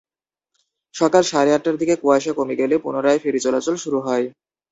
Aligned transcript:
সকাল 0.95 1.23
সাড়ে 1.23 1.51
আটটার 1.53 1.75
দিকে 1.81 1.95
কুয়াশা 2.01 2.31
কমে 2.37 2.55
গেলে 2.61 2.75
পুনরায় 2.83 3.21
ফেরি 3.23 3.39
চলাচল 3.45 3.75
শুরু 3.83 3.99
হয়। 4.07 4.25